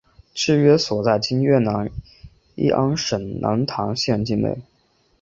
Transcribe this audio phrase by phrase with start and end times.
[0.33, 1.87] 治所约在今越南
[2.55, 4.57] 乂安省南坛县境内。